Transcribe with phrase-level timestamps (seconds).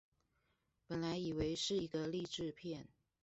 [0.87, 2.87] 本來以為是一個勵志片